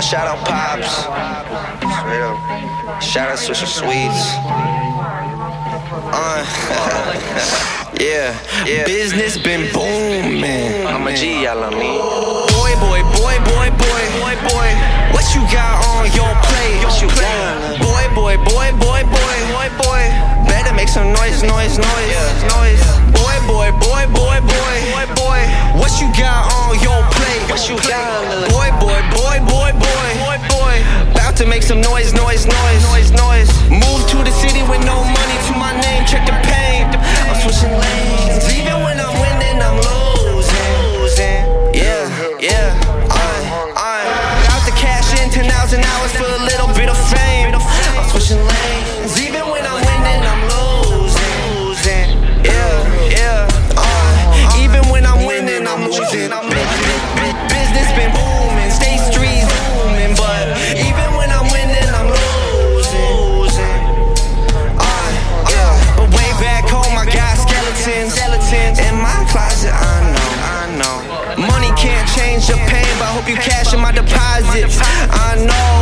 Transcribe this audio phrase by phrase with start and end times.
[0.00, 1.08] Shout out Pops.
[1.98, 3.02] Straight up.
[3.02, 4.36] Shout out Swisher Sweets.
[6.12, 6.44] Uh,
[7.98, 8.36] yeah,
[8.68, 8.84] yeah.
[8.84, 10.86] Business been booming.
[10.86, 11.96] I'm a G, y'all know me.
[11.96, 14.70] Boy, boy, boy, boy, boy, boy, boy.
[15.16, 16.84] What you got on your plate?
[16.84, 17.80] What you got?
[17.80, 20.02] Boy, boy, boy, boy, boy, boy, boy.
[20.44, 22.16] Better make some noise, noise, noise,
[22.52, 22.84] noise.
[23.16, 25.40] Boy, boy, boy, boy, boy, boy, boy.
[25.80, 27.42] What you got on your plate?
[27.48, 28.52] What you got?
[28.52, 28.65] Boy,
[45.66, 47.50] 10,000 hours for a little bit of fame.
[47.50, 49.18] I'm switching lanes.
[49.18, 52.06] Even when I'm winning, I'm losing.
[52.46, 53.74] Yeah, yeah.
[53.74, 56.30] Uh, even when I'm winning, I'm losing.
[56.30, 58.70] I'm big, big, big business been booming.
[58.70, 63.82] State streets booming, but even when I'm winning, I'm losing.
[64.78, 65.10] Uh,
[65.50, 65.74] yeah.
[65.98, 69.74] But way back home, I got skeletons, skeletons in my closet.
[69.74, 71.42] I know, I know.
[71.42, 74.80] Money can't change your pain, I hope you cash in my deposits.
[75.12, 75.74] I know.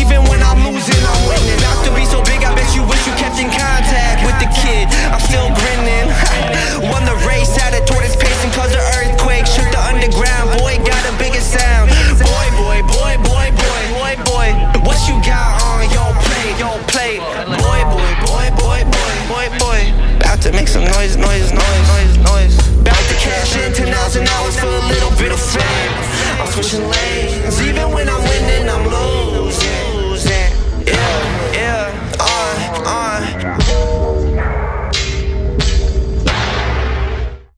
[0.00, 1.60] Even when I'm losing, I'm winning.
[1.60, 4.48] About to be so big, I bet you wish you kept in contact with the
[4.56, 4.88] kid.
[5.12, 6.08] I'm still grinning.
[6.88, 10.56] Won the race out of tortoise pacing cause the earthquake shook the underground.
[10.60, 11.92] Boy, got a bigger sound.
[12.16, 14.48] Boy, boy, boy, boy, boy, boy, boy.
[14.88, 16.56] What you got on your plate?
[16.56, 17.61] Your plate.
[26.52, 27.60] switching lanes.
[27.62, 28.31] Even when I'm